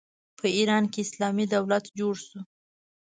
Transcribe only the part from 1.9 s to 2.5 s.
جوړ شو.